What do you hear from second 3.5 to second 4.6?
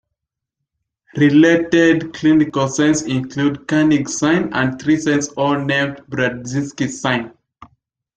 Kernig's sign